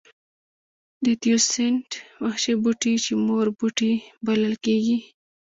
[1.05, 1.89] د تیوسینټ
[2.23, 3.93] وحشي بوټی چې مور بوټی
[4.25, 4.97] بلل کېږي.